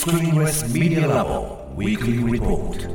[0.00, 2.88] Screenless Media Lab Weekly Report.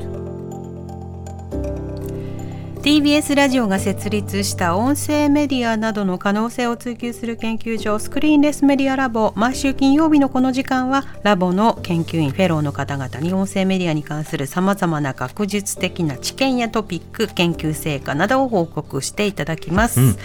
[2.81, 20.15] TBS ラジオが設立した音声メディアなどの可能性を追求する研究所 Screenless Media Lab 毎週金曜日のこの時間はラボの研究員フェローの方々に音声メディアに関するさまざまな学術的な知見やトピック研究成果などを報告していただきます、うん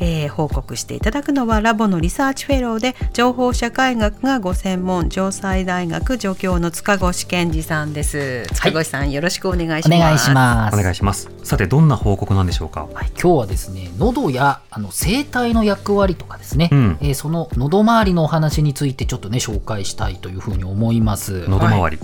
[0.00, 8.46] えー報告していただくのはラボのリサーチフェローで情報社会学がご専門城西大学助教の塚越健司さんです。
[8.54, 9.96] 塚越さん、よろしくお願いします。
[9.96, 10.78] お願いします。
[10.78, 11.30] お願いします。
[11.44, 12.88] さてどんな報告なんでしょうか？
[12.92, 16.98] はい、今日はですね喉やあの声帯の役割とかですね、うん。
[17.00, 21.46] えーその喉周りのお話についてちょっとね紹介したいというふうに思います。
[21.48, 21.98] 喉周り、はい、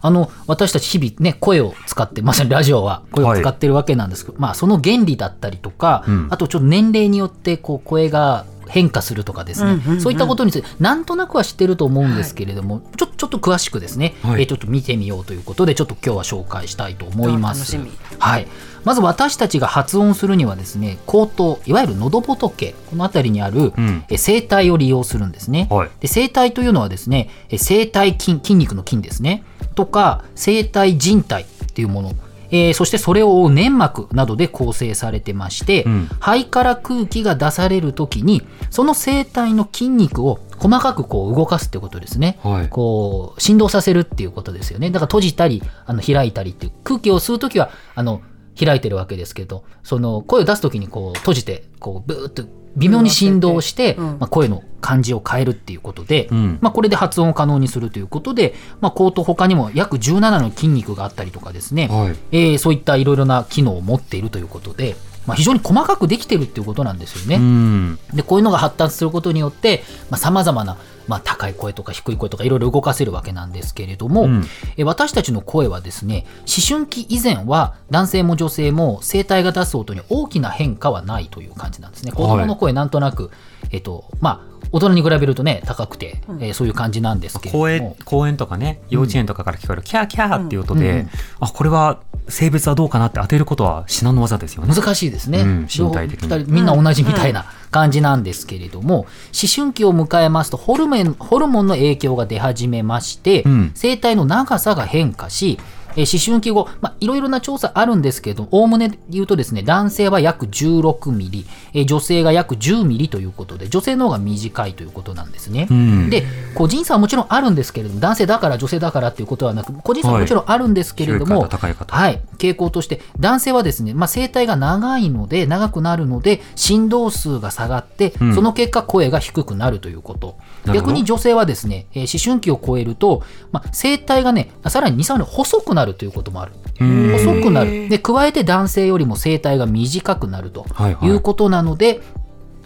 [0.00, 6.28] あの私たち日々ね声を使ってまさにラジオは声を使ってるわけなんですけど、まあその原理だったりとか、うん。
[6.30, 14.42] あとちょっと年齢によってこう声が変化するとかですね、そういったことについてなんとなくは知ってると思うんですけれども、ちょちょっと詳しくですね、はい。
[14.42, 17.76] えーちょっと見てみようということでちょっと今日は紹介したいと思います。
[17.76, 17.98] あ楽しみ。
[18.18, 18.46] はい、
[18.84, 24.04] まず私たちが発音するにはですね口頭いわゆる喉仏この辺りにある、うん。
[24.08, 25.68] え声帯を利用するんですね。
[25.70, 25.90] はい。
[26.00, 29.44] で声帯というのはですねえ声帯筋筋肉の筋ですね。
[29.74, 32.12] とか声帯靭帯っていうもの、
[32.50, 42.38] えーそしてそれを覆う粘膜などで構成されてまして、うん肺から空気が出される時にその声帯の筋肉を細かくこう動かすってことですね。
[42.42, 44.90] はいこう振動させるっていうことですよね。
[44.90, 48.22] だから閉じたりあの開いたりっていう空気を吸う時はあの
[48.58, 52.44] 開いてるわけですけどその声を出す時にこう閉じてこうブーッと
[52.76, 54.04] 微妙に振動して、うん。
[54.04, 56.58] まあ、声の感じを変えるっていうことで、うん。
[56.60, 62.16] まあ、これで発音を可能にするということで、まあ、口頭他にも約17の筋肉があったりとかですね、はい。
[62.32, 64.96] えーそういったいろいろな機能を持っているということで、
[65.28, 67.36] まあ、非常に細かくできてるっていうことなんですよね。
[67.36, 69.84] うんでこういうのが発達することによって
[70.16, 74.44] さまざ、まな、まあ、高い声とか低い声とかいろいろ動かせるわけなんですけれども、うん
[74.78, 82.12] え私たちの声はですね思春期以前は男性も女性も声帯が出す音に大きな変化はないという感じなんですね。
[82.12, 83.30] 子供の声なんとなく、
[83.70, 87.64] えっとまあ大人に比べるとね高くて、えーそういう感じなんですけれども。
[87.64, 90.96] 公園公園とかね幼稚園とかから聞こえるキャーキャーっていう音で、うん。
[90.98, 94.74] うんあこれは性別はどうかなって当てることは至難の技ですよね。
[94.74, 96.52] 難しいですね、うん身体的に。
[96.52, 99.06] みんな同じみたいな感じなんですけれども、思
[99.54, 103.72] 春期を迎えますとホルモンホルモンの影響が出始めまして、うん。
[103.80, 105.58] 声帯の長さが変化し
[105.96, 115.66] えー思春期後、まあ、いろいろな調査あるんですけれども、おおむね言うとですね、男性は約16ミリ、えー女性が約10ミリということで、女性の方が短いということなんですね。
[115.70, 116.10] うん。
[116.10, 121.96] で、個人差はもちろんあるんですけれども、男性だから女性だからっていうことはなく、個人差はもちろんあるんですけれども、低いい方。
[121.96, 128.34] はい、傾向として、男性はですね、まあ、声帯が長いので、長くなるので、振動数が下がって、うん。
[128.34, 130.36] その結果、声が低くなるということ。
[130.72, 133.22] 逆に女性はですね、えー思春期を超えると、
[133.52, 136.52] まあ、声帯がね、さらに2、3年細くなるということもある。
[136.80, 137.88] うん細くなる。
[137.88, 142.00] で、加えて男性よりも声帯が短くなるとはいはいいうことなので、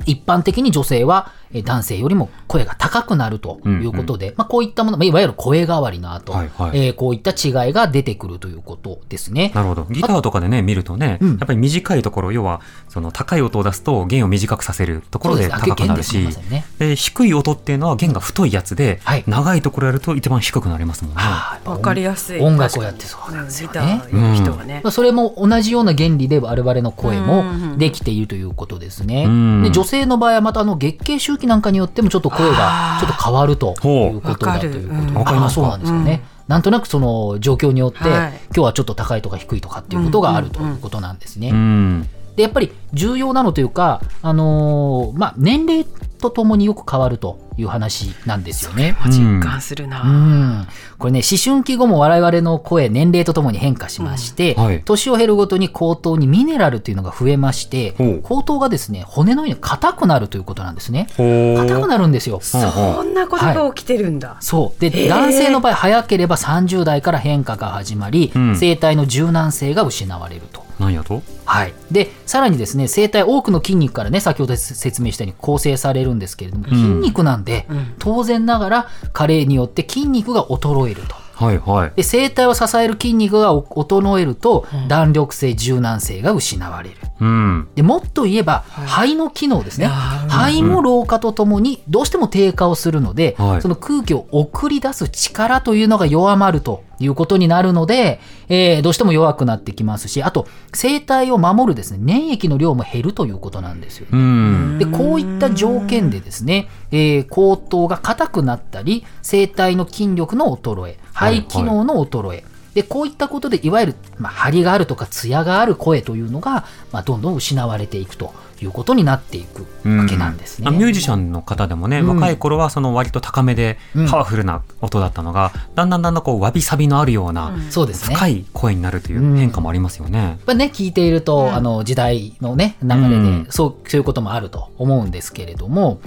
[0.06, 6.86] 一般的に女性はえー男性よりも声が高くなるということで、まあ、こういったもの、まあいわゆる声変わりの後、はいはい。
[6.86, 9.50] えーこういった違いが出てくるということですね。
[9.54, 9.86] なるほど。
[9.90, 11.28] ギターとかでね、見るとね、うん。
[11.30, 16.94] やっぱり短いところ、要は、その高い音を出すと弦を短くさせるところで高くなるし弦ですね。
[16.94, 21.20] 低い音っていうのは弦が太いやつではい、長いところやると一番低くなりますもんね。
[21.20, 22.40] はあわかりやすい。
[22.40, 23.72] 音楽をやってそうなんですよね。
[23.72, 24.80] ターやる人がね。
[24.84, 27.78] まあ、それも同じような原理で我々の声うんうんうもん。
[27.78, 29.24] できているということですね。
[29.26, 29.62] うん。
[29.62, 35.14] で女性の場合はまたあの月経周期なんかによってもちょっと声がちょっと変わるということだということうん。
[35.14, 35.54] わかります。
[35.56, 36.22] そうなんですよね。
[36.48, 38.32] なんとなくその状況によって、はい。
[38.46, 41.50] 今日はちょっと高いとか低いとかっていうことがあるということなんですね。
[41.50, 42.08] うん。
[42.36, 45.86] でやっぱり重要なのというか、あのーまあ、年齢
[46.22, 48.96] とともによく変わるという話なんですよね。
[49.06, 50.66] 実感するな、うん、
[50.98, 54.64] これね思春期後も我々の声年齢とともに変化しまして、うん。
[54.64, 54.82] はい。
[54.82, 61.08] 年を経るごとに口頭にミネラルというのが増えまして口頭がですね骨のように硬くなるということなんですね。
[61.16, 62.40] ほ硬くなるんですよ。
[62.40, 62.58] そ
[63.02, 64.80] んなことが起きてるんだ、そう。
[64.80, 68.58] で男性の場合早ければ30代から変化が始まり、うん。
[68.58, 70.62] 声帯の柔軟性が失われると。
[70.82, 71.22] なんやと？
[71.44, 77.94] はい、でさらにですね声帯多くの筋肉からね先ほど説明したように構成されるんですけれども、筋肉なんで、ん。
[77.98, 81.14] 当然ながら加齢によって筋肉が衰えると。
[81.34, 81.92] はいはい。
[81.96, 86.96] で声帯を支える筋肉がお衰えると、弾力性柔軟性が失われる。
[87.20, 87.68] うん。
[87.74, 89.88] でもっと言えば、肺の機能ですね。
[90.28, 93.62] 肺も老化とともにどうしても低下をするので、はい。
[93.62, 104.10] その空気を送り出す力というのが弱まるということになるので、えーどうしても弱くなってきますし、あと、生体を守るですね、粘液の量も減るということなんですよね。
[104.12, 104.78] うん。
[104.78, 112.44] でこういった条件でですね、えー口頭が硬くなったり声帯の筋力の衰え肺機能の衰え、
[112.74, 118.32] でこういったことでいわゆる、まあ、張りがあるとか艶がある声というのが、まあ、どんどん失われていくと
[118.62, 120.68] いうことになっていくわけなんですね。
[120.68, 122.08] あミュージシャンの方でもね、うん。
[122.08, 124.08] 若い頃はその割と高めでうん。
[124.08, 128.14] パワフルな音だったのが、だんだんだんだんこうわびさびのあるようなそうですね。
[128.14, 130.18] 深い声になるという変化もありますよね。
[130.18, 131.54] やっぱね聞いていると、うん。
[131.54, 133.46] あの時代のね流れで、うん。
[133.50, 136.00] そうそういうこともあると思うんですけれども、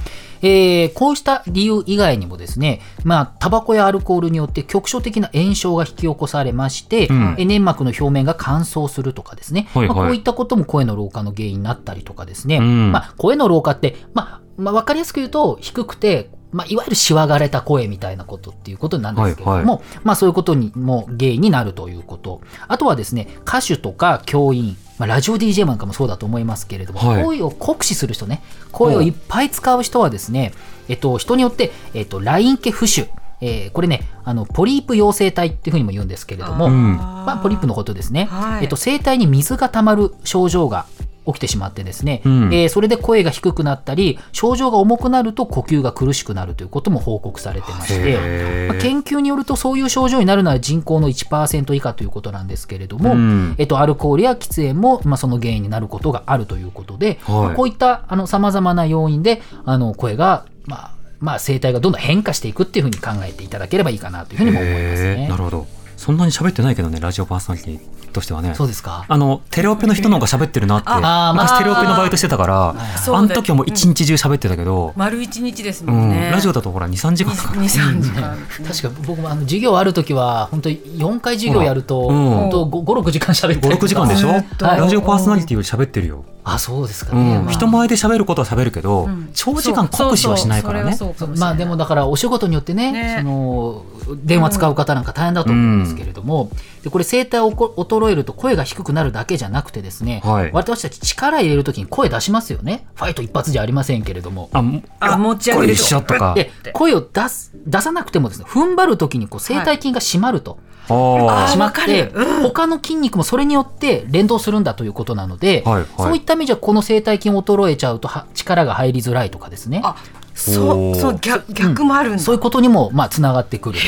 [0.46, 7.36] えーこうした理由以外にもですねまあタバコやアルコールによって局所的な炎症が引き起こされまして、うん。
[7.40, 9.96] えー粘膜の表面が乾燥するとかですね、はいはい。
[9.96, 12.92] まあ、こういったことも声の老化の原因になったりとかですね、うん。
[12.92, 22.40] まあ、声の老化って、まあまあ、分かりやすく言うと低くてまあ、いわゆるしわがれた声みたいなことっていうことなんですけれども、まあ、そういうことにも原因になるということ。
[22.70, 28.42] あとはですね、歌手とか教員、まあ、ラジオ DJ なんかもそうだと思いますけれども、はい声を酷使する人ね、
[28.72, 30.54] 声をいっぱい使う人はですね、
[30.88, 33.08] えっと、人によって、えっと、ライン系浮腫、
[33.42, 36.96] えーこれね、あの、ポリープ陽性体っていうふうにも言うんですけれども、うん。
[36.96, 38.26] まあ、ポリープのことですね。
[38.32, 38.64] はい。
[38.64, 40.86] えっと、声帯に水が溜まる症状が
[41.26, 42.54] 起きてしまってですね、うん。
[42.54, 53.56] えーそれで声が低くなったり、症状が重くなると呼吸が苦しくなるということも報告されてまして、まあ研究によるとそういう症状になるのは人口の1%以下ということなんですけれども、うん。
[53.58, 57.36] えっと、アルコールや喫煙も、まあ、その原因になることがあるということで、はい。
[57.48, 65.28] まあこういったさまざまな要因であの声が、まあまあ、声帯がどんどん変化していくっていうふうに考えていただければいいかなというふうにも思いますね。
[65.28, 65.38] な。
[65.38, 65.68] るほど。
[65.98, 67.80] そんなに喋ってないけどね、ラジオパーソナリティ
[68.12, 68.54] としてはね。
[68.56, 69.06] そうですか。
[69.08, 70.90] あのテレオペの人の方が喋ってるなって。
[70.90, 76.30] ああーまあ昔テレオペのバイトしてたからあの時はもう一日中喋ってたけど、丸一日ですうんもんね。
[76.32, 77.62] ラジオだとほら23時間かかる。
[77.62, 78.38] 二三時間。
[78.68, 82.30] 確か僕もあの授業ある時は本当に4回授業やると、うん。
[82.30, 83.76] 本当56時間喋ってる。
[83.76, 84.34] 56時間でしょ？
[84.60, 89.30] ラジオパーソナリティより喋ってるよ、あそうですかうね、人前で喋ることは喋るけど、うん。
[89.34, 90.98] 長時間酷使はしないからね。
[91.38, 93.18] まあでもだからお仕事によってねね。
[93.20, 93.86] その
[94.24, 95.52] 電話使う方なんか大変だと。
[95.52, 96.50] 思うんですけれども、
[96.84, 100.52] でこれ声帯をこ衰えると声が低くなるだけじゃなくてですね、はい。
[100.54, 102.86] 私たち力入れるときに声出しますよね。
[102.96, 104.50] ファイト一発じゃありませんけれども。
[104.52, 106.02] あもあ持ち上げると。
[106.02, 106.34] か。
[106.36, 110.58] で声を出す出さなくてもですね踏ん張るときにこう声帯筋が締まると、
[110.90, 112.12] ああーしまってる。
[112.14, 112.42] うん。
[112.44, 115.86] 他の筋肉もそれによって連動するんだということなので、はいはい。
[115.98, 119.82] そういった意味じゃこの声帯筋衰えちゃうとは力が入りづらいとかですね。
[119.84, 119.96] あ、
[120.36, 122.20] そうそう逆逆もあるんだ。
[122.20, 123.80] そういうことにもまあつながってくる。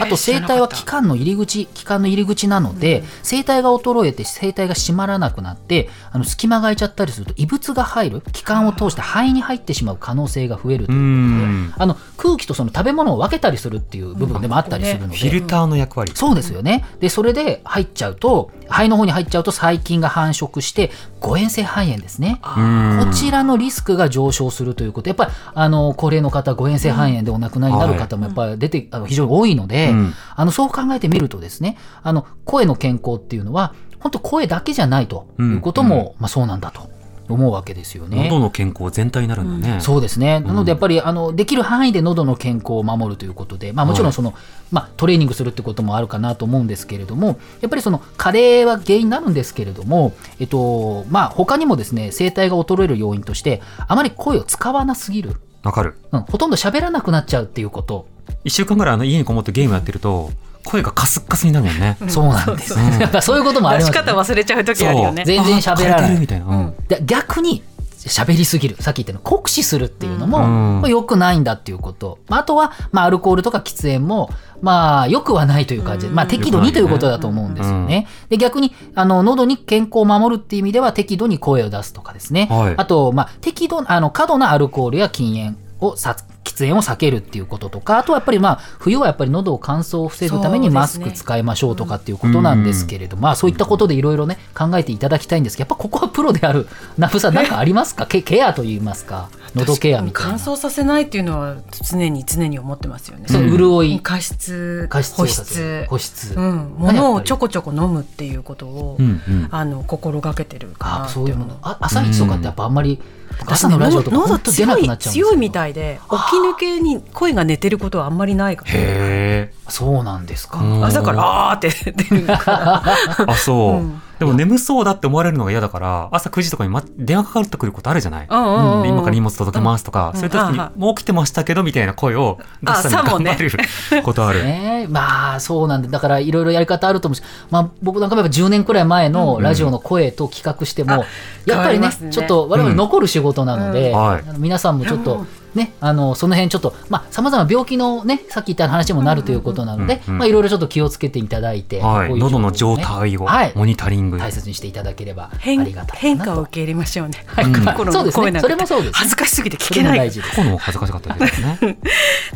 [0.00, 11.74] あと声帯は気管の入り口気管の入り口なので、声帯が衰えて声帯が締まらなくなってあの隙間が空いちゃったりすると異物が入る気管を通して肺に入ってしまう可能性が増えるとういうことでん。
[11.76, 16.84] あの空気とその食べ物を分けたりするっていう部分でもあったりするので、フィルターの役割、そうですよね。
[17.00, 20.90] で、それで入っちゃうと、肺の方に入っちゃうと細菌が繁殖して、
[21.20, 22.40] 誤嚥性肺炎ですね。
[22.56, 30.14] うんこちらのリスクが上昇するということ、やっぱりあの高齢の方、誤嚥性肺炎でお亡くなりになる方もやっぱり出て、あの非常に多いので、うん。
[30.34, 36.88] あのそう考えてみるとですね、あの声の健康っていうのは、本当声だけじゃないということも、まあ、そうなんだと
[37.28, 38.24] 思うわけですよね。
[38.24, 40.40] 喉の健康全体になるんだね、そうですね。
[40.40, 44.34] なのでやっぱりあのできる範囲で喉の健康を守るということで、まあもちろんその、
[44.70, 55.94] まあトレーニングするってこともあるかなと思うんですけれども、やっぱりその加齢は原因になるんですけれども、えっとまあ他にもですね声帯が衰える要因としてあまり声を使わなすぎる、わかる。
[56.12, 58.06] うん、ほとんど喋らなくなっちゃうっていうこと。
[58.44, 60.30] 1週間ぐらいあの家にこもってゲームやってると
[60.68, 61.78] 声がカスッカスになるもん。
[61.78, 62.78] ね、そうなんです。
[62.78, 63.38] やっぱそう。
[63.38, 64.12] いうこともあり出します、ね。
[64.12, 65.24] 方忘れちゃう時あるよね。
[65.24, 66.12] 全然喋らない。
[66.12, 66.74] るみたいな、うん。
[66.88, 67.62] で逆に
[67.96, 68.76] 喋りすぎる。
[68.78, 70.80] さっき言ったように酷使するっていうのも、うん。
[70.82, 76.06] まあ良くないんだっていうこと、まあ、あとは、まあ、アルコールとか喫煙もまあ良くはないという感じ。
[76.06, 78.06] で、まあ、適度にということだと思うんですよね。
[78.28, 82.74] で逆にあの喉に健康を守るっていう意味では適度に声を出すとかですね、はい。
[82.76, 86.14] あと、まあ、適度あの過度なアルコールや禁煙をさ
[86.58, 98.06] 喫煙を避けるっていうこととかあとはやっぱりまあ冬はやっぱり喉を乾燥を防ぐためにマスク使いましょうとかっていうことなんですけれども、まあそういったことでいろいろね考えていただきたいんですけどやっぱここはプロであるナフさんなんかありますか？
[98.06, 99.30] ケケアといいますか？
[99.54, 100.30] 喉ケアみたいな。
[100.30, 103.28] 乾燥させないっていうのは常に常に思ってますよね。
[103.28, 104.00] そう潤い。
[104.00, 109.48] 加湿、加湿保湿、保湿、うん、物をちょこちょこ飲むっていうことを、うんうん。
[109.50, 111.58] あの心がけてるかなってあそういうもの。
[111.62, 113.04] あ朝一とかってやっぱあんまり朝
[113.46, 115.26] 朝ののラジオとか喉本当出なくなっちゃうんですよ。
[115.26, 118.70] 強い強いみたいで起き抜けに声が寝てることはあんまりないから。
[118.72, 120.84] へえそうなんですか、うん。
[120.84, 122.82] 朝からあーって出るから、
[123.30, 130.20] あそう、うんでも眠そうだって思われるのが嫌だから、朝9時とかに、ま、電話かかってくることあるじゃない、うんうんうんで今から荷物届けますとか、うん。
[130.20, 134.44] そういう時に、もう起きてましたけど、みたいな声を出すた頑張れることある。
[134.44, 141.08] ね まあそうなんでだからいろいろやり方あると思うし、まあ、僕なんかもやっぱ10年くらい前のラジオの声と企画しても、やっぱり
[141.46, 142.10] ね変わりますね。
[142.10, 143.98] ちょっと我々残る仕事なので、うん。
[143.98, 144.22] はい。
[144.38, 145.26] 皆さんもちょっと。
[145.58, 146.74] ね、あのその辺ちょっと
[147.10, 152.08] さまざ、まな病気のねさっき言った話にもなるということなので、まあいろいろちょっと気をつけていただいて、はい。
[152.08, 153.52] こういう喉の状態をはい。
[153.54, 154.18] モニタリング。
[154.18, 157.24] 大切にしていただければあ変りがたい変化を受け入れましょうね。
[157.44, 157.64] うん。
[157.64, 158.48] 心の声なんて。
[158.48, 158.92] それもそうですね。
[158.94, 159.98] 恥ずかしすぎて聞けない。
[159.98, 160.36] 大事です。
[160.36, 161.58] このも恥ずかしかったですね。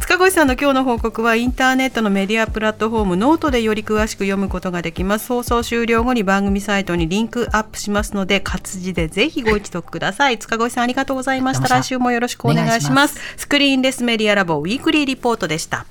[0.01, 5.29] 塚越さんの今日の報告はインターネットのメディアプラットフォームノートでより詳しく読むことができます。
[5.29, 10.39] 放送終了後に番組サイトにリンクアップしますので活字でぜひご一読ください。
[10.39, 11.65] 塚越さんありがとうございました。
[11.65, 11.83] ありがとうございました。
[11.83, 13.39] 来週もよろしくお願いします。
[13.39, 15.87] Screenless Media Lab Weekly Reportトでした。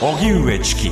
[0.00, 0.90] 荻上チキ。